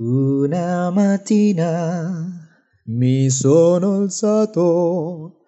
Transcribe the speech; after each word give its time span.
Una 0.00 0.88
mattina 0.88 2.24
mi 2.86 3.28
sono 3.28 3.96
alzato. 3.96 5.44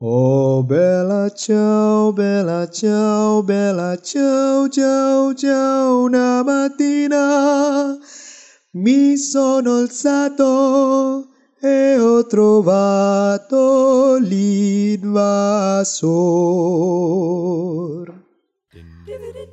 Oh 0.00 0.64
bella 0.64 1.30
ciao, 1.30 2.12
bella 2.12 2.68
ciao, 2.68 3.44
bella 3.44 3.96
ciao, 4.02 4.68
ciao, 4.68 5.32
ciao. 5.34 6.02
Una 6.02 6.42
mattina 6.42 7.96
mi 8.72 9.16
sono 9.16 9.76
alzato 9.76 11.28
e 11.60 11.96
ho 11.96 12.26
trovato 12.26 14.16
l'invasor. 14.18 15.22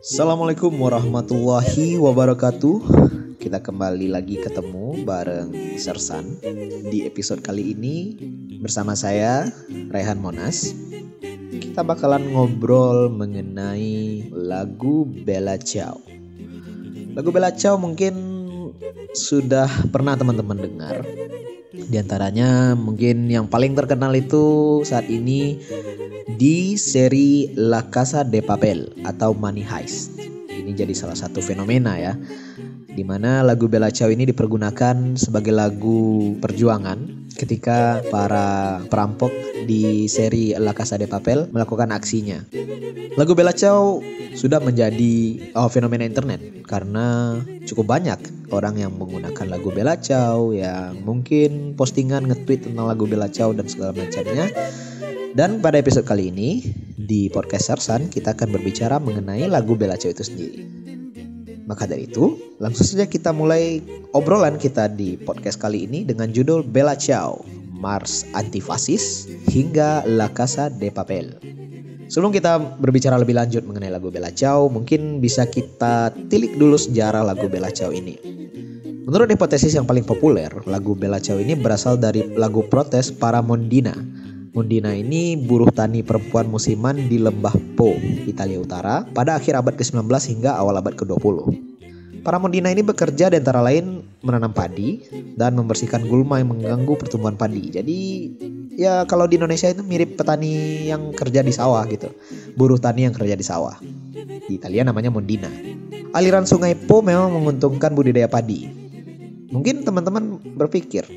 Assalamualaikum 0.01 0.81
warahmatullahi 0.81 1.93
wabarakatuh. 2.01 3.20
Kita 3.51 3.67
kembali 3.67 4.15
lagi 4.15 4.39
ketemu 4.39 5.03
bareng 5.03 5.51
Sersan 5.75 6.39
di 6.87 7.03
episode 7.03 7.43
kali 7.43 7.75
ini 7.75 8.15
bersama 8.63 8.95
saya 8.95 9.43
Rehan 9.91 10.23
Monas. 10.23 10.71
Kita 11.59 11.83
bakalan 11.83 12.31
ngobrol 12.31 13.11
mengenai 13.11 14.31
lagu 14.31 15.03
Bella 15.03 15.59
Ciao. 15.59 15.99
Lagu 17.11 17.27
Bella 17.35 17.51
Ciao 17.51 17.75
mungkin 17.75 18.15
sudah 19.11 19.67
pernah 19.91 20.15
teman-teman 20.15 20.55
dengar. 20.55 21.03
Di 21.75 21.99
antaranya 21.99 22.71
mungkin 22.79 23.27
yang 23.27 23.51
paling 23.51 23.75
terkenal 23.75 24.15
itu 24.15 24.79
saat 24.87 25.11
ini 25.11 25.59
di 26.39 26.79
seri 26.79 27.51
La 27.59 27.83
Casa 27.91 28.23
de 28.23 28.39
Papel 28.39 28.95
atau 29.03 29.35
Money 29.35 29.67
Heist. 29.67 30.15
Ini 30.47 30.71
jadi 30.71 30.95
salah 30.95 31.19
satu 31.19 31.43
fenomena 31.43 31.99
ya 31.99 32.15
di 32.91 33.03
mana 33.07 33.39
lagu 33.39 33.71
Bella 33.71 33.87
Ciao 33.87 34.11
ini 34.11 34.27
dipergunakan 34.27 35.15
sebagai 35.15 35.55
lagu 35.55 36.35
perjuangan 36.43 37.31
ketika 37.39 38.03
para 38.11 38.79
perampok 38.91 39.31
di 39.63 40.11
seri 40.11 40.51
La 40.59 40.75
Casa 40.75 40.99
de 40.99 41.07
Papel 41.07 41.47
melakukan 41.55 41.95
aksinya. 41.95 42.43
Lagu 43.15 43.31
Bella 43.31 43.55
Ciao 43.55 44.03
sudah 44.35 44.59
menjadi 44.59 45.39
oh, 45.55 45.67
fenomena 45.67 46.03
internet 46.07 46.63
karena 46.67 47.39
cukup 47.67 47.99
banyak 47.99 48.19
orang 48.51 48.79
yang 48.79 48.91
menggunakan 48.95 49.47
lagu 49.47 49.71
Bella 49.71 49.95
Ciao 49.99 50.51
yang 50.51 50.99
mungkin 51.03 51.75
postingan 51.79 52.27
nge-tweet 52.27 52.71
tentang 52.71 52.87
lagu 52.91 53.07
Bella 53.07 53.31
Ciao 53.31 53.55
dan 53.55 53.67
segala 53.71 53.95
macamnya. 53.95 54.51
Dan 55.31 55.63
pada 55.63 55.79
episode 55.79 56.03
kali 56.03 56.27
ini 56.27 56.59
di 56.99 57.31
podcast 57.31 57.71
Sersan 57.71 58.11
kita 58.11 58.35
akan 58.35 58.51
berbicara 58.51 58.99
mengenai 58.99 59.47
lagu 59.47 59.79
Bella 59.79 59.95
Ciao 59.95 60.11
itu 60.11 60.27
sendiri. 60.27 60.80
Maka 61.71 61.87
dari 61.87 62.03
itu, 62.03 62.35
langsung 62.59 62.83
saja 62.83 63.07
kita 63.07 63.31
mulai 63.31 63.79
obrolan 64.11 64.59
kita 64.59 64.91
di 64.91 65.15
podcast 65.15 65.55
kali 65.55 65.87
ini 65.87 66.03
dengan 66.03 66.27
judul 66.27 66.67
Bella 66.67 66.99
Ciao, 66.99 67.47
Mars 67.71 68.27
Antifasis 68.35 69.31
hingga 69.47 70.03
La 70.03 70.27
Casa 70.35 70.67
de 70.67 70.91
Papel. 70.91 71.31
Sebelum 72.11 72.35
kita 72.35 72.59
berbicara 72.75 73.15
lebih 73.15 73.39
lanjut 73.39 73.63
mengenai 73.63 73.87
lagu 73.87 74.11
Bella 74.11 74.35
Ciao, 74.35 74.67
mungkin 74.67 75.23
bisa 75.23 75.47
kita 75.47 76.11
tilik 76.27 76.59
dulu 76.59 76.75
sejarah 76.75 77.23
lagu 77.23 77.47
Bella 77.47 77.71
Ciao 77.71 77.95
ini. 77.95 78.19
Menurut 79.07 79.31
hipotesis 79.31 79.71
yang 79.71 79.87
paling 79.87 80.03
populer, 80.03 80.51
lagu 80.67 80.91
Bella 80.91 81.23
Ciao 81.23 81.39
ini 81.39 81.55
berasal 81.55 81.95
dari 81.95 82.35
lagu 82.35 82.67
protes 82.67 83.15
para 83.15 83.39
Mondina 83.39 83.95
Mundina 84.51 84.91
ini 84.91 85.39
buruh 85.39 85.71
tani 85.71 86.03
perempuan 86.03 86.51
musiman 86.51 87.07
di 87.07 87.15
lembah 87.15 87.55
Po, 87.79 87.95
Italia 88.27 88.59
Utara 88.59 89.07
pada 89.15 89.39
akhir 89.39 89.55
abad 89.55 89.79
ke-19 89.79 90.11
hingga 90.11 90.59
awal 90.59 90.75
abad 90.75 90.91
ke-20. 90.99 91.55
Para 92.19 92.35
Mundina 92.35 92.67
ini 92.67 92.83
bekerja 92.83 93.31
di 93.31 93.39
antara 93.39 93.63
lain 93.63 94.03
menanam 94.19 94.51
padi 94.51 95.07
dan 95.39 95.55
membersihkan 95.55 96.03
gulma 96.03 96.43
yang 96.43 96.51
mengganggu 96.51 96.99
pertumbuhan 96.99 97.39
padi. 97.39 97.71
Jadi 97.71 97.97
ya 98.75 99.07
kalau 99.07 99.23
di 99.23 99.39
Indonesia 99.39 99.71
itu 99.71 99.87
mirip 99.87 100.19
petani 100.19 100.83
yang 100.83 101.15
kerja 101.15 101.47
di 101.47 101.55
sawah 101.55 101.87
gitu. 101.87 102.11
Buruh 102.59 102.75
tani 102.75 103.07
yang 103.07 103.15
kerja 103.15 103.39
di 103.39 103.45
sawah. 103.47 103.79
Di 103.79 104.51
Italia 104.51 104.83
namanya 104.83 105.15
Mondina. 105.15 105.47
Aliran 106.11 106.43
sungai 106.43 106.75
Po 106.75 106.99
memang 106.99 107.31
menguntungkan 107.31 107.95
budidaya 107.95 108.27
padi. 108.27 108.67
Mungkin 109.47 109.87
teman-teman 109.87 110.43
berpikir, 110.59 111.07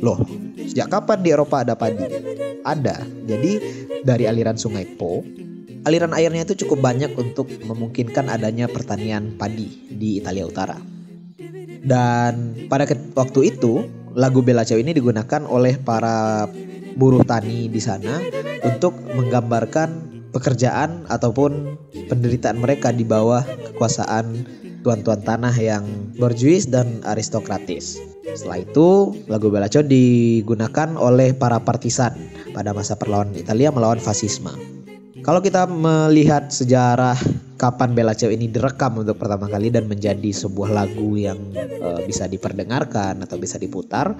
Loh, 0.00 0.18
sejak 0.58 0.90
kapan 0.90 1.18
di 1.22 1.28
Eropa 1.30 1.62
ada 1.62 1.74
padi? 1.76 2.02
Ada. 2.64 3.04
Jadi 3.28 3.52
dari 4.02 4.24
aliran 4.24 4.56
Sungai 4.56 4.88
Po, 4.96 5.20
aliran 5.84 6.16
airnya 6.16 6.48
itu 6.48 6.64
cukup 6.64 6.80
banyak 6.84 7.12
untuk 7.14 7.50
memungkinkan 7.50 8.32
adanya 8.32 8.66
pertanian 8.66 9.36
padi 9.36 9.68
di 9.92 10.18
Italia 10.18 10.48
Utara. 10.48 10.78
Dan 11.84 12.56
pada 12.72 12.88
waktu 13.12 13.40
itu, 13.52 13.84
lagu 14.16 14.40
Bella 14.40 14.64
Ciao 14.64 14.80
ini 14.80 14.96
digunakan 14.96 15.44
oleh 15.44 15.76
para 15.76 16.48
buruh 16.96 17.26
tani 17.26 17.68
di 17.68 17.82
sana 17.82 18.22
untuk 18.64 18.96
menggambarkan 19.12 20.14
pekerjaan 20.32 21.04
ataupun 21.06 21.76
penderitaan 22.08 22.58
mereka 22.58 22.90
di 22.90 23.04
bawah 23.04 23.44
kekuasaan 23.44 24.48
tuan-tuan 24.84 25.24
tanah 25.24 25.56
yang 25.56 25.82
berjuis 26.20 26.68
dan 26.68 27.00
aristokratis. 27.08 27.96
Setelah 28.36 28.60
itu, 28.60 29.16
lagu 29.26 29.48
Bella 29.48 29.72
Ciao 29.72 29.80
digunakan 29.80 31.00
oleh 31.00 31.32
para 31.32 31.56
partisan 31.64 32.12
pada 32.52 32.76
masa 32.76 32.94
perlawanan 33.00 33.34
Italia 33.34 33.72
melawan 33.72 33.98
fasisme. 33.98 34.52
Kalau 35.24 35.40
kita 35.40 35.64
melihat 35.64 36.52
sejarah 36.52 37.16
kapan 37.56 37.96
Bella 37.96 38.12
Ciao 38.12 38.28
ini 38.28 38.44
direkam 38.44 39.00
untuk 39.00 39.16
pertama 39.16 39.48
kali 39.48 39.72
dan 39.72 39.88
menjadi 39.88 40.28
sebuah 40.36 40.68
lagu 40.68 41.16
yang 41.16 41.40
uh, 41.80 42.04
bisa 42.04 42.28
diperdengarkan 42.28 43.24
atau 43.24 43.40
bisa 43.40 43.56
diputar, 43.56 44.12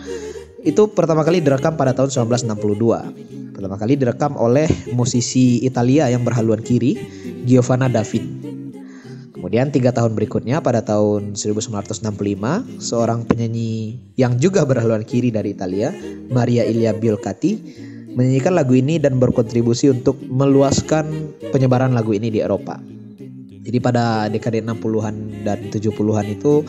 itu 0.65 0.89
pertama 0.97 1.21
kali 1.21 1.45
direkam 1.45 1.77
pada 1.77 1.93
tahun 1.93 2.09
1962. 2.33 3.53
Pertama 3.53 3.77
kali 3.77 4.01
direkam 4.01 4.33
oleh 4.41 4.65
musisi 4.97 5.61
Italia 5.61 6.09
yang 6.09 6.25
berhaluan 6.25 6.65
kiri, 6.65 6.97
Giovanna 7.45 7.93
David. 7.93 8.34
Kemudian 9.55 9.71
tiga 9.71 9.95
tahun 9.95 10.19
berikutnya 10.19 10.59
pada 10.67 10.83
tahun 10.83 11.39
1965 11.39 12.03
seorang 12.83 13.23
penyanyi 13.23 14.03
yang 14.19 14.35
juga 14.43 14.67
berhaluan 14.67 15.07
kiri 15.07 15.31
dari 15.31 15.55
Italia, 15.55 15.95
Maria 16.27 16.67
Ilia 16.67 16.91
Biolcati, 16.91 17.63
menyanyikan 18.19 18.51
lagu 18.59 18.75
ini 18.75 18.99
dan 18.99 19.23
berkontribusi 19.23 19.95
untuk 19.95 20.19
meluaskan 20.27 21.39
penyebaran 21.55 21.95
lagu 21.95 22.11
ini 22.19 22.35
di 22.35 22.43
Eropa. 22.43 22.83
Jadi 23.63 23.79
pada 23.79 24.27
dekade 24.27 24.59
60-an 24.59 25.47
dan 25.47 25.71
70-an 25.71 26.27
itu 26.35 26.67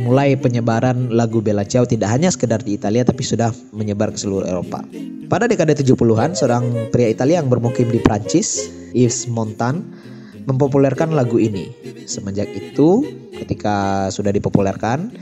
mulai 0.00 0.32
penyebaran 0.40 1.12
lagu 1.12 1.44
Bella 1.44 1.68
Ciao 1.68 1.84
tidak 1.84 2.08
hanya 2.08 2.32
sekedar 2.32 2.64
di 2.64 2.80
Italia 2.80 3.04
tapi 3.04 3.20
sudah 3.20 3.52
menyebar 3.76 4.16
ke 4.16 4.24
seluruh 4.24 4.48
Eropa. 4.48 4.80
Pada 5.28 5.44
dekade 5.44 5.76
70-an, 5.76 6.32
seorang 6.32 6.88
pria 6.88 7.12
Italia 7.12 7.44
yang 7.44 7.52
bermukim 7.52 7.92
di 7.92 8.00
Prancis, 8.00 8.72
Yves 8.96 9.28
Montand, 9.28 9.84
mempopulerkan 10.44 11.12
lagu 11.12 11.40
ini. 11.40 11.72
Semenjak 12.04 12.48
itu, 12.52 13.04
ketika 13.36 14.08
sudah 14.12 14.30
dipopulerkan, 14.30 15.12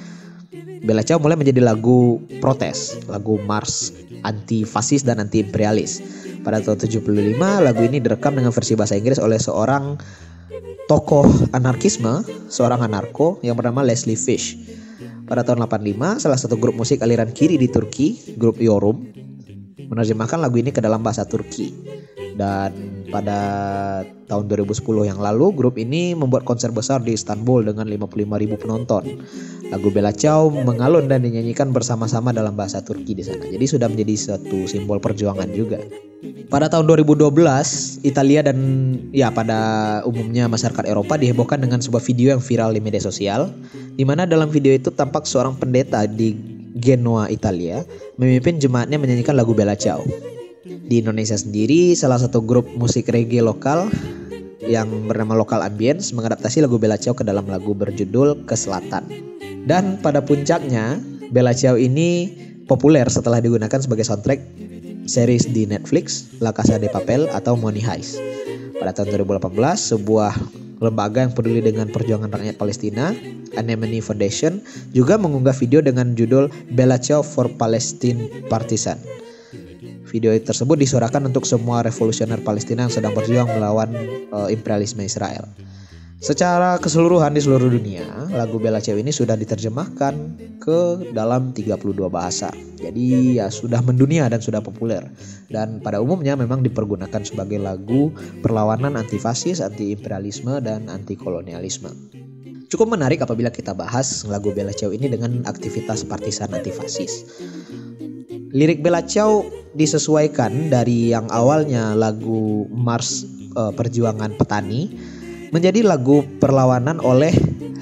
Bella 0.82 1.06
Ciao 1.06 1.22
mulai 1.22 1.38
menjadi 1.38 1.62
lagu 1.62 2.18
protes, 2.42 2.98
lagu 3.06 3.38
mars 3.46 3.94
anti 4.26 4.66
fasis 4.66 5.06
dan 5.06 5.22
anti 5.22 5.38
imperialis. 5.42 6.02
Pada 6.42 6.58
tahun 6.58 6.82
75, 6.82 7.38
lagu 7.38 7.82
ini 7.86 8.02
direkam 8.02 8.34
dengan 8.34 8.50
versi 8.50 8.74
bahasa 8.74 8.98
Inggris 8.98 9.22
oleh 9.22 9.38
seorang 9.38 9.94
tokoh 10.90 11.30
anarkisme, 11.54 12.26
seorang 12.50 12.82
anarko 12.82 13.38
yang 13.46 13.54
bernama 13.54 13.86
Leslie 13.86 14.18
Fish. 14.18 14.58
Pada 15.30 15.46
tahun 15.46 15.62
85, 15.70 16.18
salah 16.18 16.38
satu 16.38 16.58
grup 16.58 16.74
musik 16.74 16.98
aliran 16.98 17.30
kiri 17.30 17.54
di 17.54 17.70
Turki, 17.70 18.18
grup 18.34 18.58
Yorum, 18.58 19.06
menerjemahkan 19.86 20.42
lagu 20.42 20.58
ini 20.58 20.74
ke 20.74 20.82
dalam 20.82 20.98
bahasa 21.06 21.22
Turki. 21.22 21.70
Dan 22.34 23.01
pada 23.12 23.38
tahun 24.32 24.48
2010 24.48 24.80
yang 25.04 25.20
lalu, 25.20 25.52
grup 25.52 25.76
ini 25.76 26.16
membuat 26.16 26.48
konser 26.48 26.72
besar 26.72 27.04
di 27.04 27.12
Istanbul 27.12 27.68
dengan 27.68 27.84
55.000 27.84 28.56
penonton. 28.56 29.04
Lagu 29.68 29.88
Bella 29.92 30.12
Ciao 30.16 30.48
mengalun 30.48 31.12
dan 31.12 31.20
dinyanyikan 31.20 31.70
bersama-sama 31.76 32.32
dalam 32.32 32.56
bahasa 32.56 32.80
Turki 32.80 33.12
di 33.12 33.20
sana. 33.20 33.44
Jadi 33.44 33.64
sudah 33.68 33.92
menjadi 33.92 34.16
satu 34.36 34.64
simbol 34.64 34.96
perjuangan 34.96 35.52
juga. 35.52 35.76
Pada 36.48 36.68
tahun 36.68 36.84
2012, 36.84 37.32
Italia 38.04 38.40
dan 38.44 38.58
ya 39.12 39.32
pada 39.32 40.00
umumnya 40.04 40.48
masyarakat 40.48 40.84
Eropa 40.84 41.16
dihebohkan 41.16 41.60
dengan 41.60 41.80
sebuah 41.80 42.04
video 42.04 42.36
yang 42.36 42.42
viral 42.44 42.76
di 42.76 42.80
media 42.84 43.00
sosial, 43.00 43.48
di 43.96 44.04
mana 44.04 44.28
dalam 44.28 44.52
video 44.52 44.72
itu 44.72 44.92
tampak 44.92 45.24
seorang 45.24 45.56
pendeta 45.56 46.04
di 46.04 46.36
Genoa, 46.76 47.28
Italia, 47.28 47.84
memimpin 48.16 48.60
jemaatnya 48.60 48.96
menyanyikan 48.96 49.36
lagu 49.36 49.52
Bella 49.52 49.76
Ciao. 49.76 50.04
Di 50.62 51.02
Indonesia 51.02 51.34
sendiri, 51.34 51.90
salah 51.98 52.22
satu 52.22 52.38
grup 52.38 52.70
musik 52.78 53.10
reggae 53.10 53.42
lokal 53.42 53.90
yang 54.62 55.10
bernama 55.10 55.34
Lokal 55.34 55.58
Ambience 55.58 56.14
mengadaptasi 56.14 56.62
lagu 56.62 56.78
Bella 56.78 56.94
Ciao 56.94 57.18
ke 57.18 57.26
dalam 57.26 57.50
lagu 57.50 57.74
berjudul 57.74 58.46
Ke 58.46 58.54
Selatan. 58.54 59.02
Dan 59.66 59.98
pada 59.98 60.22
puncaknya, 60.22 61.02
Bella 61.34 61.50
Ciao 61.50 61.74
ini 61.74 62.30
populer 62.70 63.10
setelah 63.10 63.42
digunakan 63.42 63.74
sebagai 63.82 64.06
soundtrack 64.06 64.38
series 65.10 65.50
di 65.50 65.66
Netflix 65.66 66.30
La 66.38 66.54
Casa 66.54 66.78
de 66.78 66.86
Papel 66.86 67.26
atau 67.34 67.58
Money 67.58 67.82
Heist. 67.82 68.22
Pada 68.78 68.94
tahun 68.94 69.18
2018, 69.18 69.58
sebuah 69.98 70.30
lembaga 70.78 71.26
yang 71.26 71.34
peduli 71.34 71.58
dengan 71.58 71.90
perjuangan 71.90 72.30
rakyat 72.30 72.54
Palestina, 72.54 73.10
Anemone 73.58 73.98
Foundation, 73.98 74.62
juga 74.94 75.18
mengunggah 75.18 75.58
video 75.58 75.82
dengan 75.82 76.14
judul 76.14 76.46
Bella 76.70 77.02
Ciao 77.02 77.26
for 77.26 77.50
Palestine 77.50 78.46
Partisan. 78.46 79.22
Video 80.12 80.36
tersebut 80.36 80.76
disuarakan 80.76 81.32
untuk 81.32 81.48
semua 81.48 81.80
revolusioner 81.80 82.44
Palestina 82.44 82.84
yang 82.84 82.92
sedang 82.92 83.16
berjuang 83.16 83.48
melawan 83.48 83.88
uh, 84.28 84.52
imperialisme 84.52 85.00
Israel. 85.00 85.48
Secara 86.22 86.78
keseluruhan 86.78 87.34
di 87.34 87.42
seluruh 87.42 87.66
dunia, 87.66 88.06
lagu 88.30 88.60
Bella 88.60 88.78
Ciao 88.78 88.94
ini 88.94 89.10
sudah 89.10 89.34
diterjemahkan 89.34 90.14
ke 90.62 91.10
dalam 91.16 91.50
32 91.50 91.98
bahasa. 92.12 92.52
Jadi 92.78 93.40
ya 93.40 93.50
sudah 93.50 93.82
mendunia 93.82 94.30
dan 94.30 94.38
sudah 94.38 94.62
populer. 94.62 95.02
Dan 95.50 95.82
pada 95.82 95.98
umumnya 95.98 96.38
memang 96.38 96.62
dipergunakan 96.62 97.26
sebagai 97.26 97.58
lagu 97.58 98.14
perlawanan 98.44 98.94
anti 98.94 99.18
fasis, 99.18 99.58
anti 99.58 99.96
imperialisme 99.96 100.62
dan 100.62 100.86
anti 100.92 101.18
kolonialisme. 101.18 101.90
Cukup 102.70 102.94
menarik 102.94 103.24
apabila 103.24 103.50
kita 103.50 103.74
bahas 103.74 104.28
lagu 104.28 104.54
Bella 104.54 104.76
Ciao 104.76 104.92
ini 104.92 105.10
dengan 105.10 105.42
aktivitas 105.48 106.06
partisan 106.06 106.54
anti 106.54 106.70
fasis. 106.70 107.26
Lirik 108.52 108.84
Bella 108.84 109.02
Ciao 109.02 109.61
disesuaikan 109.72 110.68
dari 110.68 111.12
yang 111.12 111.28
awalnya 111.32 111.96
lagu 111.96 112.68
Mars 112.68 113.24
uh, 113.56 113.72
Perjuangan 113.72 114.36
Petani 114.36 114.92
menjadi 115.52 115.84
lagu 115.84 116.24
perlawanan 116.40 117.00
oleh 117.04 117.32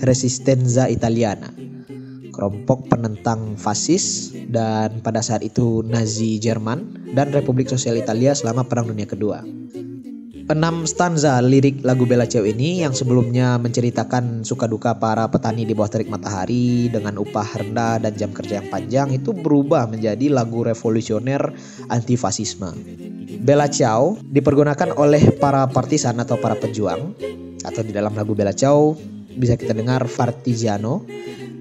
Resistenza 0.02 0.88
Italiana, 0.88 1.52
kelompok 2.32 2.88
penentang 2.90 3.54
fasis 3.54 4.34
dan 4.50 5.04
pada 5.04 5.20
saat 5.20 5.44
itu 5.46 5.84
Nazi 5.86 6.40
Jerman 6.40 7.12
dan 7.14 7.30
Republik 7.30 7.68
Sosial 7.68 8.00
Italia 8.00 8.34
selama 8.34 8.66
Perang 8.66 8.90
Dunia 8.90 9.06
Kedua. 9.06 9.44
Enam 10.50 10.82
stanza 10.82 11.38
lirik 11.38 11.86
lagu 11.86 12.10
Bella 12.10 12.26
Ciao 12.26 12.42
ini 12.42 12.82
yang 12.82 12.90
sebelumnya 12.90 13.54
menceritakan 13.62 14.42
suka 14.42 14.66
duka 14.66 14.98
para 14.98 15.30
petani 15.30 15.62
di 15.62 15.78
bawah 15.78 15.94
terik 15.94 16.10
matahari 16.10 16.90
dengan 16.90 17.22
upah 17.22 17.54
rendah 17.54 18.02
dan 18.02 18.18
jam 18.18 18.34
kerja 18.34 18.58
yang 18.58 18.66
panjang 18.66 19.14
itu 19.14 19.30
berubah 19.30 19.86
menjadi 19.86 20.26
lagu 20.26 20.66
revolusioner 20.66 21.54
anti 21.86 22.18
fasisme. 22.18 22.74
Bella 23.46 23.70
Ciao 23.70 24.18
dipergunakan 24.18 24.98
oleh 24.98 25.38
para 25.38 25.70
partisan 25.70 26.18
atau 26.18 26.34
para 26.34 26.58
pejuang 26.58 27.14
atau 27.62 27.82
di 27.86 27.94
dalam 27.94 28.18
lagu 28.18 28.34
Bella 28.34 28.50
Ciao 28.50 28.98
bisa 29.30 29.54
kita 29.54 29.70
dengar 29.70 30.02
Fartigiano 30.10 31.06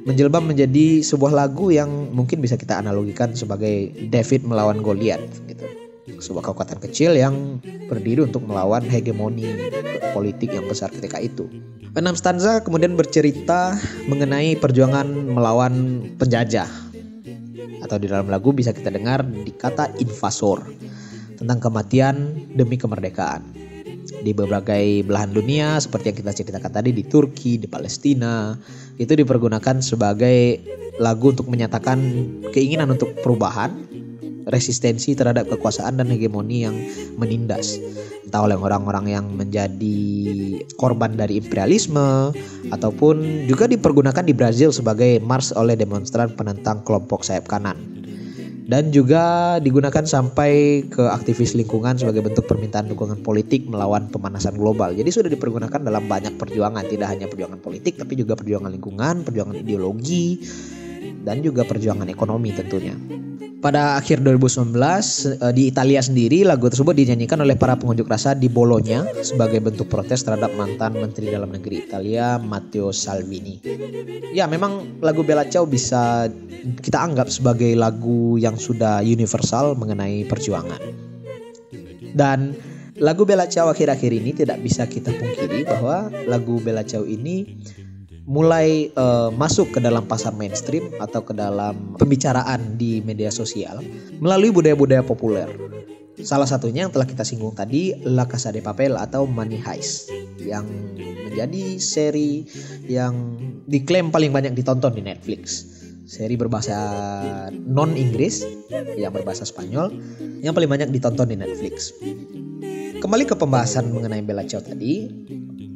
menjelbab 0.10 0.42
menjadi 0.42 1.06
sebuah 1.06 1.38
lagu 1.38 1.70
yang 1.70 2.10
mungkin 2.10 2.42
bisa 2.42 2.58
kita 2.58 2.82
analogikan 2.82 3.38
sebagai 3.38 3.94
David 4.10 4.50
melawan 4.50 4.82
Goliat 4.82 5.22
gitu. 5.46 5.89
Sebuah 6.18 6.50
kekuatan 6.50 6.82
kecil 6.82 7.14
yang 7.14 7.62
berdiri 7.86 8.26
untuk 8.26 8.42
melawan 8.50 8.82
hegemoni 8.82 9.70
politik 10.12 10.50
yang 10.50 10.66
besar 10.66 10.90
ketika 10.90 11.22
itu. 11.22 11.46
Enam 11.94 12.18
stanza 12.18 12.66
kemudian 12.66 12.98
bercerita 12.98 13.78
mengenai 14.10 14.58
perjuangan 14.58 15.06
melawan 15.06 16.06
penjajah. 16.18 16.70
Atau 17.86 18.02
di 18.02 18.10
dalam 18.10 18.28
lagu 18.28 18.50
bisa 18.50 18.74
kita 18.74 18.90
dengar 18.90 19.22
di 19.26 19.54
kata 19.54 19.94
invasor 20.02 20.66
tentang 21.40 21.62
kematian 21.62 22.46
demi 22.52 22.76
kemerdekaan 22.76 23.60
di 24.20 24.36
berbagai 24.36 25.08
belahan 25.08 25.32
dunia 25.32 25.80
seperti 25.80 26.12
yang 26.12 26.18
kita 26.20 26.32
ceritakan 26.44 26.72
tadi 26.82 26.90
di 26.92 27.04
Turki, 27.08 27.56
di 27.56 27.68
Palestina 27.70 28.58
itu 29.00 29.16
dipergunakan 29.16 29.80
sebagai 29.80 30.60
lagu 31.00 31.32
untuk 31.32 31.48
menyatakan 31.48 32.00
keinginan 32.52 32.92
untuk 32.92 33.16
perubahan, 33.24 33.72
resistensi 34.50 35.14
terhadap 35.14 35.48
kekuasaan 35.48 36.02
dan 36.02 36.10
hegemoni 36.10 36.66
yang 36.66 36.76
menindas 37.16 37.78
entah 38.26 38.46
oleh 38.46 38.58
orang-orang 38.58 39.10
yang 39.10 39.26
menjadi 39.34 39.98
korban 40.78 41.18
dari 41.18 41.42
imperialisme 41.42 42.30
ataupun 42.70 43.46
juga 43.50 43.66
dipergunakan 43.66 44.22
di 44.22 44.34
Brazil 44.38 44.70
sebagai 44.70 45.18
mars 45.22 45.50
oleh 45.54 45.74
demonstran 45.74 46.34
penentang 46.38 46.86
kelompok 46.86 47.26
sayap 47.26 47.50
kanan 47.50 48.00
dan 48.70 48.94
juga 48.94 49.58
digunakan 49.58 50.06
sampai 50.06 50.86
ke 50.86 51.02
aktivis 51.02 51.58
lingkungan 51.58 51.98
sebagai 51.98 52.22
bentuk 52.22 52.46
permintaan 52.46 52.86
dukungan 52.86 53.26
politik 53.26 53.66
melawan 53.66 54.06
pemanasan 54.14 54.54
global. 54.54 54.94
Jadi 54.94 55.10
sudah 55.10 55.26
dipergunakan 55.34 55.82
dalam 55.82 56.06
banyak 56.06 56.38
perjuangan, 56.38 56.86
tidak 56.86 57.10
hanya 57.10 57.26
perjuangan 57.26 57.58
politik 57.58 57.98
tapi 57.98 58.14
juga 58.14 58.38
perjuangan 58.38 58.70
lingkungan, 58.70 59.26
perjuangan 59.26 59.58
ideologi 59.58 60.38
dan 61.26 61.42
juga 61.42 61.66
perjuangan 61.66 62.06
ekonomi 62.14 62.54
tentunya. 62.54 62.94
Pada 63.60 64.00
akhir 64.00 64.24
2019 64.24 64.72
eh, 64.72 65.52
di 65.52 65.68
Italia 65.68 66.00
sendiri 66.00 66.48
lagu 66.48 66.72
tersebut 66.72 66.96
dinyanyikan 66.96 67.44
oleh 67.44 67.60
para 67.60 67.76
pengunjuk 67.76 68.08
rasa 68.08 68.32
di 68.32 68.48
Bologna 68.48 69.04
sebagai 69.20 69.60
bentuk 69.60 69.92
protes 69.92 70.24
terhadap 70.24 70.56
mantan 70.56 70.96
Menteri 70.96 71.28
Dalam 71.28 71.52
Negeri 71.52 71.84
Italia 71.84 72.40
Matteo 72.40 72.96
Salvini. 72.96 73.60
Ya 74.32 74.48
memang 74.48 75.04
lagu 75.04 75.28
Bella 75.28 75.44
Ciao 75.52 75.68
bisa 75.68 76.32
kita 76.80 77.04
anggap 77.04 77.28
sebagai 77.28 77.76
lagu 77.76 78.40
yang 78.40 78.56
sudah 78.56 79.04
universal 79.04 79.76
mengenai 79.76 80.24
perjuangan. 80.24 80.80
Dan 82.16 82.56
lagu 82.96 83.28
Bella 83.28 83.52
Ciao 83.52 83.68
akhir-akhir 83.68 84.12
ini 84.16 84.32
tidak 84.32 84.64
bisa 84.64 84.88
kita 84.88 85.12
pungkiri 85.12 85.68
bahwa 85.68 86.08
lagu 86.32 86.64
Bella 86.64 86.88
Ciao 86.88 87.04
ini 87.04 87.60
mulai 88.30 88.94
uh, 88.94 89.34
masuk 89.34 89.74
ke 89.74 89.80
dalam 89.82 90.06
pasar 90.06 90.38
mainstream 90.38 90.86
atau 91.02 91.26
ke 91.26 91.34
dalam 91.34 91.98
pembicaraan 91.98 92.78
di 92.78 93.02
media 93.02 93.34
sosial 93.34 93.82
melalui 94.22 94.54
budaya-budaya 94.54 95.02
populer. 95.02 95.50
Salah 96.22 96.46
satunya 96.46 96.86
yang 96.86 96.94
telah 96.94 97.10
kita 97.10 97.26
singgung 97.26 97.58
tadi 97.58 97.96
La 98.06 98.30
Casa 98.30 98.54
de 98.54 98.62
Papel 98.62 98.94
atau 98.94 99.26
Money 99.26 99.58
Heist 99.58 100.14
yang 100.46 100.68
menjadi 101.26 101.82
seri 101.82 102.46
yang 102.86 103.40
diklaim 103.66 104.14
paling 104.14 104.30
banyak 104.30 104.54
ditonton 104.54 104.94
di 104.94 105.02
Netflix. 105.02 105.66
Seri 106.06 106.38
berbahasa 106.38 106.78
non 107.54 107.98
Inggris 107.98 108.46
yang 108.94 109.10
berbahasa 109.10 109.48
Spanyol 109.48 109.96
yang 110.46 110.54
paling 110.54 110.70
banyak 110.70 110.90
ditonton 110.94 111.34
di 111.34 111.38
Netflix. 111.40 111.96
Kembali 113.00 113.24
ke 113.24 113.40
pembahasan 113.40 113.96
mengenai 113.96 114.20
Bella 114.20 114.44
Ciao 114.44 114.60
tadi, 114.60 115.08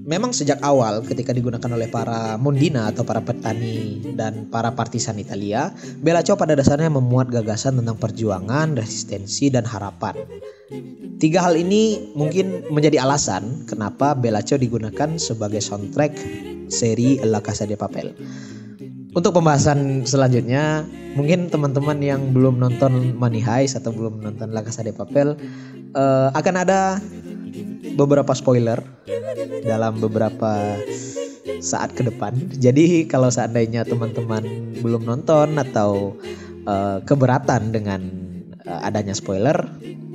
memang 0.04 0.36
sejak 0.36 0.60
awal 0.60 1.00
ketika 1.08 1.32
digunakan 1.32 1.72
oleh 1.72 1.88
para 1.88 2.36
mondina 2.36 2.92
atau 2.92 3.08
para 3.08 3.24
petani 3.24 4.04
dan 4.14 4.52
para 4.52 4.76
partisan 4.76 5.16
Italia, 5.20 5.72
Bella 6.04 6.20
Ciao 6.20 6.36
pada 6.36 6.54
dasarnya 6.54 6.92
memuat 6.92 7.32
gagasan 7.32 7.80
tentang 7.80 7.96
perjuangan, 7.96 8.76
resistensi, 8.76 9.48
dan 9.48 9.64
harapan. 9.64 10.20
Tiga 11.18 11.48
hal 11.48 11.56
ini 11.56 12.14
mungkin 12.20 12.68
menjadi 12.68 13.00
alasan 13.00 13.64
kenapa 13.64 14.12
Bella 14.14 14.44
Ciao 14.44 14.60
digunakan 14.60 15.16
sebagai 15.16 15.64
soundtrack 15.64 16.12
seri 16.68 17.24
La 17.24 17.40
Casa 17.40 17.64
de 17.64 17.80
Papel. 17.80 18.12
Untuk 19.14 19.30
pembahasan 19.38 20.10
selanjutnya, 20.10 20.90
mungkin 21.14 21.48
teman-teman 21.48 22.02
yang 22.02 22.34
belum 22.34 22.58
nonton 22.58 23.14
Money 23.14 23.46
Heist 23.46 23.78
atau 23.78 23.94
belum 23.94 24.26
nonton 24.26 24.50
La 24.52 24.66
Casa 24.66 24.82
de 24.82 24.90
Papel 24.90 25.38
uh, 25.94 26.34
akan 26.34 26.56
ada 26.66 26.98
beberapa 27.94 28.34
spoiler 28.34 28.82
dalam 29.64 29.98
beberapa 30.02 30.78
saat 31.64 31.96
ke 31.96 32.04
depan. 32.04 32.36
Jadi 32.60 33.08
kalau 33.08 33.32
seandainya 33.32 33.88
teman-teman 33.88 34.76
belum 34.84 35.08
nonton 35.08 35.56
atau 35.56 36.20
uh, 36.68 37.00
keberatan 37.08 37.72
dengan 37.72 38.04
uh, 38.68 38.84
adanya 38.84 39.16
spoiler, 39.16 39.56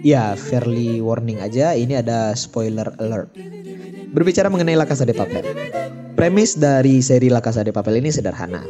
ya 0.05 0.37
fairly 0.37 1.01
warning 1.01 1.41
aja 1.41 1.73
ini 1.73 1.97
ada 1.97 2.37
spoiler 2.37 2.93
alert. 3.01 3.33
Berbicara 4.13 4.53
mengenai 4.53 4.77
La 4.77 4.89
Casa 4.89 5.09
de 5.09 5.17
Papel. 5.17 5.45
Premis 6.17 6.59
dari 6.59 7.01
seri 7.05 7.33
La 7.33 7.41
Casa 7.41 7.65
de 7.65 7.73
Papel 7.73 8.01
ini 8.01 8.11
sederhana. 8.13 8.65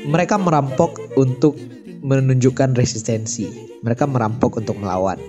Mereka 0.00 0.40
merampok 0.40 0.96
untuk 1.20 1.56
menunjukkan 2.00 2.76
resistensi. 2.76 3.48
Mereka 3.84 4.08
merampok 4.08 4.60
untuk 4.60 4.76
melawan 4.76 5.20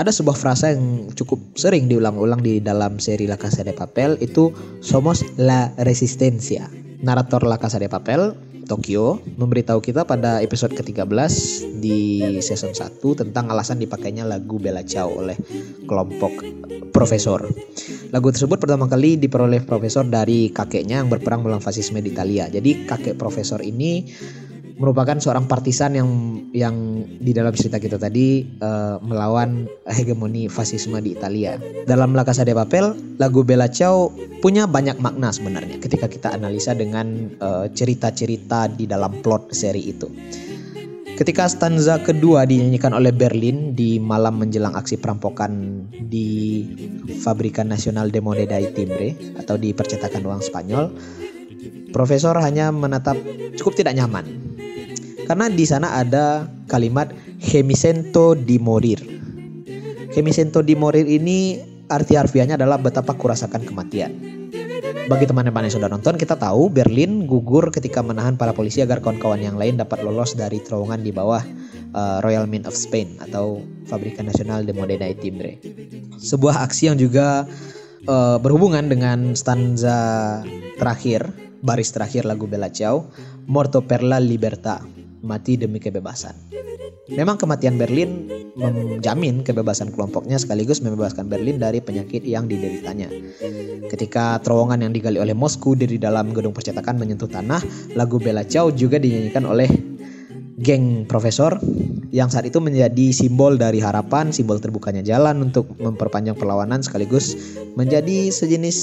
ada 0.00 0.16
sebuah 0.16 0.32
frasa 0.32 0.72
yang 0.72 1.12
cukup 1.12 1.60
sering 1.60 1.84
diulang-ulang 1.84 2.40
di 2.40 2.56
dalam 2.56 2.96
seri 2.96 3.28
La 3.28 3.36
Casa 3.36 3.60
de 3.60 3.76
Papel 3.76 4.16
itu 4.24 4.48
somos 4.80 5.20
la 5.36 5.76
resistencia. 5.76 6.72
Narator 7.04 7.44
La 7.44 7.60
Casa 7.60 7.76
de 7.76 7.92
Papel 7.92 8.32
Tokyo 8.64 9.20
memberitahu 9.36 9.84
kita 9.84 10.08
pada 10.08 10.40
episode 10.40 10.72
ke-13 10.72 11.04
di 11.82 12.22
season 12.40 12.72
1 12.72 13.02
tentang 13.18 13.50
alasan 13.52 13.82
dipakainya 13.82 14.24
lagu 14.24 14.56
Bella 14.56 14.86
Ciao 14.86 15.10
oleh 15.10 15.36
kelompok 15.84 16.48
profesor. 16.94 17.50
Lagu 18.14 18.30
tersebut 18.30 18.56
pertama 18.56 18.86
kali 18.86 19.18
diperoleh 19.18 19.66
profesor 19.66 20.06
dari 20.06 20.54
kakeknya 20.54 21.02
yang 21.02 21.10
berperang 21.10 21.42
melawan 21.42 21.60
fasisme 21.60 21.98
di 21.98 22.14
Italia. 22.14 22.46
Jadi 22.46 22.86
kakek 22.86 23.18
profesor 23.18 23.58
ini 23.58 24.06
merupakan 24.80 25.20
seorang 25.20 25.44
partisan 25.44 25.92
yang 25.92 26.10
yang 26.56 27.04
di 27.20 27.36
dalam 27.36 27.52
cerita 27.52 27.76
kita 27.76 28.00
tadi 28.00 28.48
uh, 28.64 28.96
melawan 29.04 29.68
hegemoni 29.84 30.48
fasisme 30.48 30.96
di 31.04 31.12
Italia. 31.12 31.60
Dalam 31.84 32.16
La 32.16 32.24
Casa 32.24 32.48
de 32.48 32.56
Papel, 32.56 32.96
lagu 33.20 33.44
Bella 33.44 33.68
Ciao 33.68 34.08
punya 34.40 34.64
banyak 34.64 34.96
makna 35.04 35.28
sebenarnya 35.28 35.76
ketika 35.84 36.08
kita 36.08 36.32
analisa 36.32 36.72
dengan 36.72 37.28
eh, 37.28 37.66
cerita-cerita 37.76 38.72
di 38.72 38.88
dalam 38.88 39.20
plot 39.20 39.52
seri 39.52 39.92
itu. 39.92 40.08
Ketika 41.20 41.44
stanza 41.52 42.00
kedua 42.00 42.48
dinyanyikan 42.48 42.96
oleh 42.96 43.12
Berlin 43.12 43.76
di 43.76 44.00
malam 44.00 44.40
menjelang 44.40 44.72
aksi 44.72 44.96
perampokan 44.96 45.84
di 46.08 46.64
Fabrikan 47.20 47.68
Nasional 47.68 48.08
de 48.08 48.24
Moneda 48.24 48.56
y 48.56 48.72
Timbre 48.72 49.12
atau 49.36 49.60
di 49.60 49.76
percetakan 49.76 50.24
uang 50.24 50.40
Spanyol, 50.40 50.84
Profesor 51.92 52.32
hanya 52.40 52.72
menatap 52.72 53.20
cukup 53.60 53.76
tidak 53.76 53.98
nyaman. 54.00 54.39
Karena 55.30 55.46
di 55.46 55.62
sana 55.62 55.94
ada 55.94 56.50
kalimat 56.66 57.14
Gemicento 57.38 58.34
di 58.34 58.58
morir. 58.58 58.98
Gemicento 60.10 60.58
di 60.58 60.74
morir 60.74 61.06
ini 61.06 61.54
arti 61.86 62.18
harfiahnya 62.18 62.58
adalah 62.58 62.82
betapa 62.82 63.14
kurasakan 63.14 63.62
kematian. 63.62 64.10
Bagi 65.06 65.30
teman-teman 65.30 65.70
yang 65.70 65.74
sudah 65.78 65.86
nonton, 65.86 66.18
kita 66.18 66.34
tahu 66.34 66.66
Berlin 66.66 67.30
gugur 67.30 67.70
ketika 67.70 68.02
menahan 68.02 68.34
para 68.34 68.50
polisi 68.50 68.82
agar 68.82 68.98
kawan-kawan 68.98 69.38
yang 69.38 69.54
lain 69.54 69.78
dapat 69.78 70.02
lolos 70.02 70.34
dari 70.34 70.58
terowongan 70.66 71.06
di 71.06 71.14
bawah 71.14 71.46
uh, 71.94 72.18
Royal 72.26 72.50
Mint 72.50 72.66
of 72.66 72.74
Spain 72.74 73.14
atau 73.22 73.62
Fabrikan 73.86 74.26
Nasional 74.26 74.66
de 74.66 74.74
Modena 74.74 75.06
y 75.06 75.14
Timbre. 75.14 75.62
Sebuah 76.18 76.66
aksi 76.66 76.90
yang 76.90 76.98
juga 76.98 77.46
uh, 78.10 78.38
berhubungan 78.42 78.90
dengan 78.90 79.38
stanza 79.38 80.42
terakhir, 80.74 81.30
baris 81.62 81.94
terakhir 81.94 82.26
lagu 82.26 82.50
Bella 82.50 82.74
Ciao, 82.74 83.14
Morto 83.46 83.78
per 83.86 84.02
la 84.02 84.18
Libertà, 84.18 84.82
mati 85.20 85.56
demi 85.56 85.80
kebebasan. 85.80 86.36
Memang 87.10 87.40
kematian 87.40 87.74
Berlin 87.74 88.30
menjamin 88.54 89.42
kebebasan 89.42 89.90
kelompoknya 89.90 90.38
sekaligus 90.38 90.78
membebaskan 90.78 91.26
Berlin 91.26 91.58
dari 91.58 91.82
penyakit 91.82 92.22
yang 92.22 92.46
dideritanya. 92.46 93.10
Ketika 93.90 94.38
terowongan 94.46 94.86
yang 94.86 94.92
digali 94.94 95.18
oleh 95.18 95.34
Moskow 95.34 95.74
dari 95.74 95.98
dalam 95.98 96.30
gedung 96.30 96.54
percetakan 96.54 97.02
menyentuh 97.02 97.26
tanah, 97.26 97.58
lagu 97.98 98.22
Bella 98.22 98.46
Ciao 98.46 98.70
juga 98.70 99.02
dinyanyikan 99.02 99.42
oleh 99.42 99.66
geng 100.60 101.08
profesor 101.08 101.58
yang 102.10 102.28
saat 102.28 102.46
itu 102.46 102.58
menjadi 102.58 103.14
simbol 103.14 103.56
dari 103.58 103.78
harapan, 103.82 104.34
simbol 104.34 104.58
terbukanya 104.58 105.02
jalan 105.02 105.50
untuk 105.50 105.72
memperpanjang 105.78 106.34
perlawanan 106.34 106.82
sekaligus 106.82 107.34
menjadi 107.78 108.30
sejenis 108.34 108.78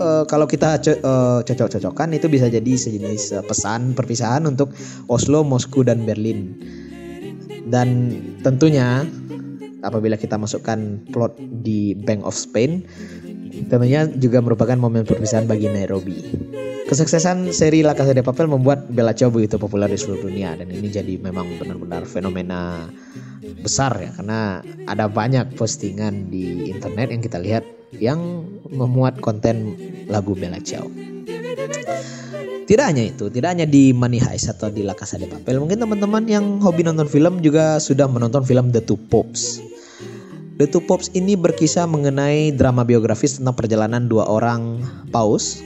uh, 0.00 0.24
kalau 0.26 0.46
kita 0.48 0.78
co 0.80 0.92
uh, 1.02 1.40
cocok-cocokan 1.44 2.14
itu 2.14 2.26
bisa 2.30 2.50
jadi 2.50 2.72
sejenis 2.74 3.22
uh, 3.38 3.42
pesan 3.44 3.94
perpisahan 3.94 4.46
untuk 4.48 4.74
Oslo, 5.06 5.46
Moskow 5.46 5.86
dan 5.86 6.02
Berlin. 6.06 6.54
Dan 7.64 8.12
tentunya 8.44 9.02
apabila 9.80 10.16
kita 10.16 10.36
masukkan 10.36 11.00
plot 11.12 11.36
di 11.64 11.96
Bank 11.96 12.24
of 12.24 12.36
Spain, 12.36 12.84
tentunya 13.68 14.08
juga 14.08 14.40
merupakan 14.44 14.76
momen 14.76 15.06
perpisahan 15.06 15.48
bagi 15.48 15.68
Nairobi. 15.70 16.18
Kesuksesan 16.84 17.48
seri 17.56 17.80
La 17.80 17.96
Casa 17.96 18.12
de 18.12 18.20
Papel 18.20 18.44
membuat 18.44 18.92
Bella 18.92 19.16
Ciao 19.16 19.32
begitu 19.32 19.56
populer 19.56 19.88
di 19.88 19.96
seluruh 19.96 20.28
dunia 20.28 20.52
dan 20.52 20.68
ini 20.68 20.92
jadi 20.92 21.16
memang 21.16 21.56
benar-benar 21.56 22.04
fenomena 22.04 22.92
besar 23.64 23.96
ya 23.96 24.12
karena 24.12 24.60
ada 24.84 25.08
banyak 25.08 25.56
postingan 25.56 26.28
di 26.28 26.68
internet 26.68 27.08
yang 27.08 27.24
kita 27.24 27.40
lihat 27.40 27.64
yang 27.98 28.46
memuat 28.70 29.18
konten 29.22 29.76
lagu 30.08 30.34
Bella 30.34 30.58
Ciao. 30.62 30.86
Tidak 32.64 32.80
hanya 32.80 33.04
itu, 33.04 33.28
tidak 33.28 33.52
hanya 33.52 33.68
di 33.68 33.92
Money 33.92 34.16
Heist 34.16 34.48
atau 34.48 34.72
di 34.72 34.80
La 34.80 34.96
Casa 34.96 35.20
de 35.20 35.28
Papel, 35.28 35.60
mungkin 35.60 35.84
teman-teman 35.84 36.24
yang 36.24 36.64
hobi 36.64 36.80
nonton 36.80 37.04
film 37.04 37.44
juga 37.44 37.76
sudah 37.76 38.08
menonton 38.08 38.40
film 38.40 38.72
The 38.72 38.80
Two 38.80 38.96
Popes. 38.96 39.60
The 40.56 40.64
Two 40.64 40.80
Popes 40.80 41.12
ini 41.12 41.36
berkisah 41.36 41.84
mengenai 41.84 42.56
drama 42.56 42.86
biografis 42.86 43.36
tentang 43.36 43.52
perjalanan 43.52 44.08
dua 44.08 44.24
orang 44.24 44.80
paus 45.12 45.60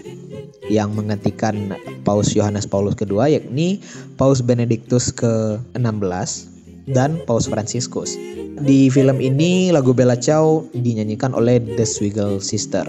yang 0.67 0.93
menggantikan 0.93 1.77
Paus 2.03 2.35
Yohanes 2.37 2.69
Paulus 2.69 2.99
II 3.01 3.25
yakni 3.25 3.81
Paus 4.21 4.45
Benedictus 4.45 5.15
ke-16 5.15 6.58
dan 6.92 7.21
Paus 7.25 7.49
Franciscus. 7.49 8.16
Di 8.59 8.90
film 8.90 9.23
ini 9.23 9.71
lagu 9.71 9.95
Bella 9.95 10.18
Ciao 10.18 10.66
dinyanyikan 10.75 11.37
oleh 11.37 11.62
The 11.62 11.87
Swiggle 11.87 12.42
Sister. 12.42 12.85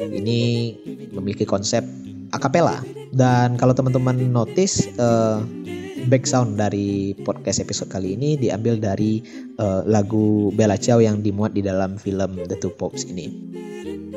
Ini 0.00 0.40
memiliki 1.12 1.44
konsep 1.44 1.84
akapela 2.30 2.80
dan 3.10 3.58
kalau 3.58 3.74
teman-teman 3.74 4.30
notice 4.30 4.86
uh, 5.02 5.42
back 6.08 6.24
sound 6.24 6.56
dari 6.56 7.12
podcast 7.26 7.60
episode 7.60 7.90
kali 7.92 8.16
ini 8.16 8.38
diambil 8.38 8.80
dari 8.80 9.20
uh, 9.60 9.84
lagu 9.84 10.54
Bella 10.54 10.78
Ciao 10.80 11.02
yang 11.02 11.20
dimuat 11.20 11.52
di 11.52 11.60
dalam 11.60 12.00
film 12.00 12.40
The 12.48 12.56
Two 12.56 12.72
Popes 12.72 13.04
ini. 13.10 13.28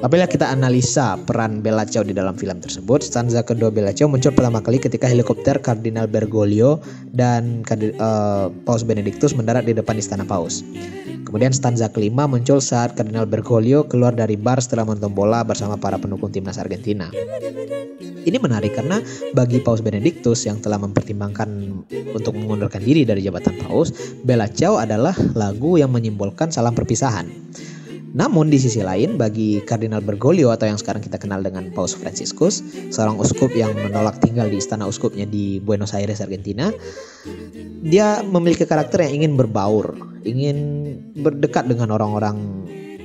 Apabila 0.02 0.26
kita 0.26 0.50
analisa 0.50 1.20
peran 1.22 1.62
Bella 1.62 1.86
Ciao 1.86 2.02
di 2.02 2.18
dalam 2.18 2.34
film 2.34 2.58
tersebut, 2.58 3.06
stanza 3.06 3.46
kedua 3.46 3.70
Bella 3.70 3.94
Ciao 3.94 4.10
muncul 4.10 4.34
pertama 4.34 4.64
kali 4.64 4.82
ketika 4.82 5.06
helikopter 5.06 5.62
Kardinal 5.62 6.10
Bergoglio 6.10 6.82
dan 7.14 7.62
uh, 8.02 8.50
Paus 8.66 8.82
Benedictus 8.82 9.38
mendarat 9.38 9.70
di 9.70 9.78
depan 9.78 10.00
istana 10.02 10.26
Paus. 10.26 10.66
Kemudian 11.28 11.54
stanza 11.54 11.92
kelima 11.94 12.26
muncul 12.26 12.58
saat 12.58 12.98
Kardinal 12.98 13.30
Bergoglio 13.30 13.86
keluar 13.86 14.18
dari 14.18 14.34
bar 14.34 14.58
setelah 14.58 14.90
menonton 14.90 15.14
bola 15.14 15.46
bersama 15.46 15.78
para 15.78 16.02
pendukung 16.02 16.34
timnas 16.34 16.58
Argentina. 16.58 17.14
Ini 18.24 18.40
menarik 18.40 18.80
karena 18.80 19.04
bagi 19.36 19.60
Paus 19.60 19.84
Benedictus 19.84 20.48
yang 20.48 20.64
telah 20.64 20.80
mempertimbangkan 20.80 21.50
untuk 22.16 22.40
mengundurkan 22.40 22.80
diri 22.80 23.04
dari 23.04 23.20
jabatan 23.20 23.60
Paus, 23.60 23.92
Bella 24.24 24.48
Ciao 24.48 24.80
adalah 24.80 25.12
lagu 25.36 25.76
yang 25.76 25.92
menyimbolkan 25.92 26.48
salam 26.48 26.72
perpisahan. 26.72 27.28
Namun 28.14 28.54
di 28.54 28.62
sisi 28.62 28.86
lain 28.86 29.18
bagi 29.18 29.58
Kardinal 29.66 30.06
Bergoglio 30.06 30.54
atau 30.54 30.70
yang 30.70 30.78
sekarang 30.78 31.02
kita 31.02 31.18
kenal 31.18 31.42
dengan 31.42 31.74
Paus 31.74 31.98
Franciscus, 31.98 32.62
seorang 32.94 33.18
uskup 33.18 33.50
yang 33.58 33.74
menolak 33.74 34.22
tinggal 34.22 34.46
di 34.46 34.62
istana 34.62 34.86
uskupnya 34.86 35.26
di 35.26 35.58
Buenos 35.58 35.98
Aires, 35.98 36.22
Argentina, 36.22 36.70
dia 37.82 38.22
memiliki 38.22 38.70
karakter 38.70 39.02
yang 39.10 39.26
ingin 39.26 39.34
berbaur, 39.34 39.98
ingin 40.30 40.58
berdekat 41.26 41.66
dengan 41.66 41.90
orang-orang 41.90 42.38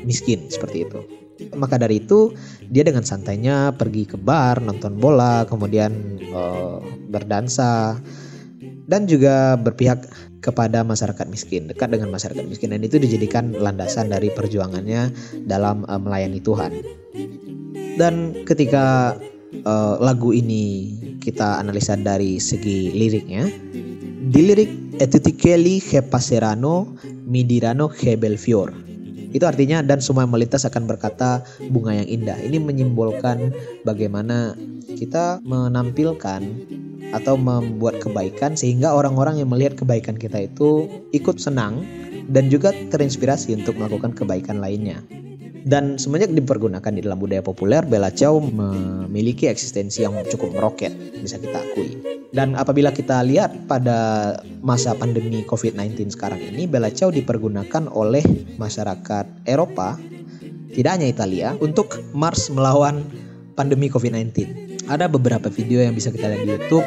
miskin 0.05 0.45
seperti 0.53 0.85
itu. 0.85 1.01
Maka 1.57 1.81
dari 1.81 2.05
itu 2.05 2.37
dia 2.69 2.85
dengan 2.85 3.07
santainya 3.07 3.73
pergi 3.73 4.05
ke 4.05 4.21
bar, 4.21 4.61
nonton 4.61 5.01
bola, 5.01 5.49
kemudian 5.49 6.21
uh, 6.37 6.85
berdansa 7.09 7.97
dan 8.89 9.05
juga 9.05 9.57
berpihak 9.57 10.05
kepada 10.39 10.87
masyarakat 10.87 11.27
miskin, 11.27 11.67
dekat 11.67 11.91
dengan 11.91 12.15
masyarakat 12.15 12.45
miskin 12.47 12.71
dan 12.71 12.83
itu 12.87 12.99
dijadikan 12.99 13.51
landasan 13.55 14.11
dari 14.11 14.31
perjuangannya 14.31 15.11
dalam 15.47 15.83
uh, 15.91 15.99
melayani 15.99 16.39
Tuhan. 16.39 16.73
Dan 17.99 18.47
ketika 18.47 19.19
uh, 19.67 19.99
lagu 19.99 20.31
ini 20.31 20.95
kita 21.19 21.59
analisa 21.59 21.99
dari 21.99 22.39
segi 22.39 22.95
liriknya, 22.95 23.51
di 24.29 24.41
lirik 24.45 24.71
Etutikeli 24.99 25.79
he 25.79 26.03
passerano, 26.03 26.99
midirano 27.27 27.87
he 27.87 28.19
belfior. 28.19 28.75
Itu 29.31 29.47
artinya 29.47 29.79
dan 29.85 30.03
semua 30.03 30.27
yang 30.27 30.35
melintas 30.35 30.67
akan 30.67 30.91
berkata 30.91 31.47
bunga 31.71 31.95
yang 31.95 32.09
indah. 32.09 32.39
Ini 32.43 32.59
menyimbolkan 32.59 33.55
bagaimana 33.87 34.59
kita 34.99 35.39
menampilkan 35.47 36.41
atau 37.13 37.41
membuat 37.41 38.03
kebaikan 38.03 38.55
sehingga 38.59 38.93
orang-orang 38.93 39.41
yang 39.41 39.49
melihat 39.49 39.79
kebaikan 39.79 40.19
kita 40.19 40.45
itu 40.51 40.87
ikut 41.17 41.41
senang 41.41 41.83
dan 42.29 42.53
juga 42.53 42.71
terinspirasi 42.93 43.57
untuk 43.57 43.81
melakukan 43.81 44.13
kebaikan 44.13 44.61
lainnya. 44.61 45.01
Dan 45.69 46.01
semenjak 46.01 46.33
dipergunakan 46.33 46.93
di 46.97 47.05
dalam 47.05 47.19
budaya 47.21 47.45
populer, 47.45 47.85
Bella 47.85 48.09
Ciao 48.09 48.41
memiliki 48.41 49.51
eksistensi 49.51 50.01
yang 50.01 50.17
cukup 50.25 50.55
meroket, 50.55 50.95
bisa 51.19 51.37
kita 51.37 51.61
akui. 51.61 51.99
Dan 52.33 52.57
apabila 52.57 52.89
kita 52.89 53.21
lihat 53.25 53.69
pada 53.69 54.33
masa 54.65 54.97
pandemi 54.97 55.45
COVID-19 55.45 56.15
sekarang 56.15 56.41
ini, 56.41 56.65
Bella 56.65 56.89
Ciao 56.89 57.13
dipergunakan 57.13 57.91
oleh 57.91 58.25
masyarakat 58.57 59.49
Eropa, 59.49 60.01
tidak 60.73 60.91
hanya 60.95 61.09
Italia, 61.09 61.49
untuk 61.59 62.01
mars 62.17 62.49
melawan 62.49 63.03
pandemi 63.53 63.91
COVID-19. 63.91 64.78
Ada 64.89 65.05
beberapa 65.05 65.53
video 65.53 65.85
yang 65.85 65.93
bisa 65.93 66.09
kita 66.09 66.33
lihat 66.33 66.43
di 66.49 66.51
YouTube. 66.57 66.87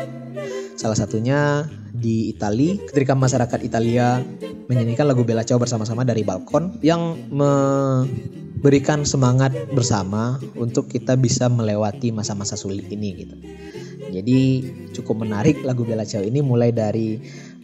Salah 0.74 0.98
satunya 0.98 1.70
di 1.93 2.34
Italia 2.34 2.81
ketika 2.89 3.13
masyarakat 3.13 3.62
Italia 3.62 4.17
menyanyikan 4.65 5.05
lagu 5.05 5.22
Bella 5.22 5.46
Ciao 5.46 5.62
bersama-sama 5.62 6.01
dari 6.01 6.25
balkon 6.25 6.81
yang 6.81 7.13
memberikan 7.29 9.05
semangat 9.05 9.53
bersama 9.70 10.41
untuk 10.58 10.89
kita 10.89 11.13
bisa 11.13 11.46
melewati 11.46 12.10
masa-masa 12.10 12.58
sulit 12.58 12.89
ini 12.89 13.10
gitu. 13.22 13.36
Jadi 14.12 14.68
cukup 14.91 15.24
menarik 15.24 15.63
lagu 15.63 15.88
Bella 15.88 16.03
Ciao 16.03 16.22
ini 16.22 16.44
mulai 16.44 16.75
dari 16.75 17.15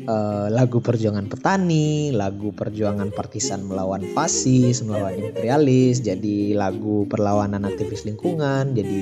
uh, 0.08 0.48
lagu 0.48 0.80
perjuangan 0.80 1.28
petani, 1.28 2.16
lagu 2.16 2.56
perjuangan 2.56 3.12
partisan 3.12 3.68
melawan 3.68 4.08
fasis, 4.16 4.80
melawan 4.82 5.20
imperialis, 5.20 6.00
jadi 6.00 6.56
lagu 6.56 7.04
perlawanan 7.12 7.68
aktivis 7.68 8.08
lingkungan, 8.08 8.74
jadi 8.74 9.00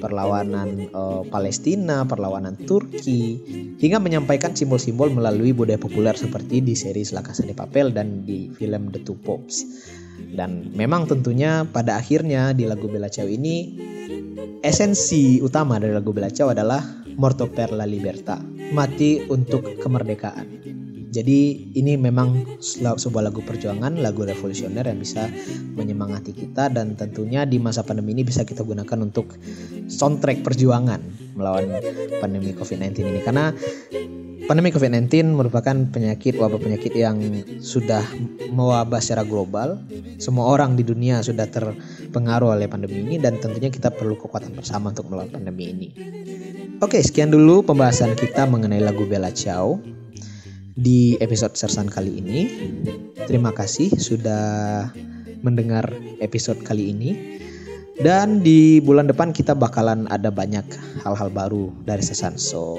perlawanan 0.00 0.88
uh, 0.92 1.22
Palestina, 1.28 2.08
perlawanan 2.08 2.56
Turki, 2.64 3.40
hingga 3.76 4.00
menyampaikan 4.00 4.56
simbol-simbol 4.56 5.12
melalui 5.12 5.52
budaya 5.52 5.80
populer 5.80 6.16
seperti 6.16 6.64
di 6.64 6.72
series 6.72 7.12
La 7.12 7.24
Casa 7.24 7.44
de 7.44 7.52
Papel 7.56 7.92
dan 7.92 8.24
di 8.24 8.48
film 8.56 8.92
The 8.92 9.00
Two 9.04 9.18
Popes. 9.20 9.64
Dan 10.16 10.72
memang 10.76 11.08
tentunya 11.08 11.64
pada 11.64 11.96
akhirnya 11.96 12.52
di 12.52 12.68
lagu 12.68 12.88
Bella 12.88 13.08
Ciao 13.08 13.24
ini 13.24 13.72
esensi 14.60 15.40
utama 15.40 15.80
dari 15.80 15.96
lagu 15.96 16.12
Bella 16.12 16.28
Ciao 16.28 16.52
adalah 16.52 16.82
morto 17.16 17.48
per 17.48 17.72
la 17.72 17.88
libertà, 17.88 18.36
mati 18.76 19.24
untuk 19.32 19.80
kemerdekaan. 19.80 20.76
Jadi 21.16 21.72
ini 21.80 21.96
memang 21.96 22.60
sebuah 22.60 23.32
lagu 23.32 23.40
perjuangan, 23.40 24.04
lagu 24.04 24.28
revolusioner 24.28 24.84
yang 24.84 25.00
bisa 25.00 25.32
menyemangati 25.72 26.36
kita 26.36 26.68
dan 26.68 26.92
tentunya 26.92 27.48
di 27.48 27.56
masa 27.56 27.80
pandemi 27.80 28.12
ini 28.12 28.20
bisa 28.20 28.44
kita 28.44 28.60
gunakan 28.60 29.00
untuk 29.00 29.32
soundtrack 29.88 30.44
perjuangan 30.44 31.00
melawan 31.32 31.72
pandemi 32.20 32.52
COVID-19 32.52 33.00
ini 33.00 33.20
karena 33.24 33.48
pandemi 34.46 34.70
COVID-19 34.70 35.34
merupakan 35.34 35.74
penyakit 35.90 36.38
wabah 36.38 36.58
penyakit 36.62 36.94
yang 36.94 37.18
sudah 37.58 38.02
mewabah 38.54 39.02
secara 39.02 39.26
global. 39.26 39.82
Semua 40.22 40.46
orang 40.54 40.78
di 40.78 40.86
dunia 40.86 41.20
sudah 41.20 41.50
terpengaruh 41.50 42.54
oleh 42.54 42.70
pandemi 42.70 43.02
ini 43.02 43.18
dan 43.18 43.42
tentunya 43.42 43.68
kita 43.68 43.90
perlu 43.90 44.14
kekuatan 44.14 44.54
bersama 44.54 44.94
untuk 44.94 45.10
melawan 45.10 45.34
pandemi 45.34 45.74
ini. 45.74 45.88
Oke, 46.78 47.02
sekian 47.02 47.34
dulu 47.34 47.66
pembahasan 47.66 48.14
kita 48.14 48.46
mengenai 48.46 48.80
lagu 48.80 49.02
Bella 49.08 49.34
Ciao 49.34 49.82
di 50.78 51.18
episode 51.18 51.58
Sersan 51.58 51.90
kali 51.90 52.22
ini. 52.22 52.40
Terima 53.26 53.50
kasih 53.50 53.90
sudah 53.98 54.86
mendengar 55.42 55.90
episode 56.22 56.62
kali 56.62 56.94
ini. 56.94 57.10
Dan 57.96 58.44
di 58.44 58.78
bulan 58.84 59.08
depan 59.08 59.32
kita 59.32 59.56
bakalan 59.56 60.04
ada 60.12 60.28
banyak 60.28 60.64
hal-hal 61.00 61.32
baru 61.32 61.72
dari 61.88 62.04
Sersan. 62.04 62.36
So, 62.36 62.76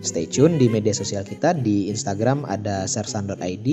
stay 0.00 0.24
tune 0.24 0.56
di 0.56 0.72
media 0.72 0.96
sosial 0.96 1.20
kita. 1.24 1.52
Di 1.52 1.92
Instagram 1.92 2.48
ada 2.48 2.88
sersan.id, 2.88 3.68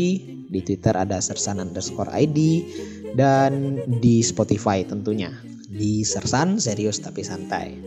di 0.52 0.60
Twitter 0.60 0.92
ada 0.92 1.24
sersan 1.24 1.64
underscore 1.64 2.12
ID, 2.12 2.68
dan 3.16 3.80
di 4.04 4.20
Spotify 4.20 4.84
tentunya. 4.84 5.32
Di 5.72 6.04
Sersan, 6.04 6.60
serius 6.60 7.00
tapi 7.00 7.24
santai. 7.24 7.80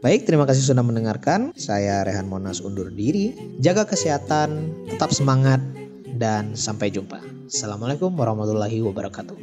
Baik, 0.00 0.24
terima 0.24 0.48
kasih 0.48 0.72
sudah 0.72 0.82
mendengarkan. 0.82 1.52
Saya 1.54 2.02
Rehan 2.02 2.26
Monas 2.26 2.64
undur 2.64 2.88
diri. 2.88 3.36
Jaga 3.60 3.84
kesehatan, 3.84 4.72
tetap 4.88 5.12
semangat, 5.12 5.60
dan 6.16 6.56
sampai 6.56 6.88
jumpa. 6.88 7.20
Assalamualaikum 7.46 8.16
warahmatullahi 8.16 8.80
wabarakatuh. 8.80 9.36